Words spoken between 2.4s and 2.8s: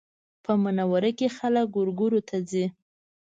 ځي